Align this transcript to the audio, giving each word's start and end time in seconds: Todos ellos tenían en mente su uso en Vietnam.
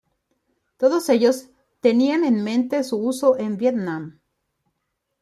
Todos 0.77 1.09
ellos 1.09 1.51
tenían 1.79 2.23
en 2.23 2.43
mente 2.43 2.83
su 2.83 2.97
uso 3.05 3.37
en 3.37 3.57
Vietnam. 3.57 4.19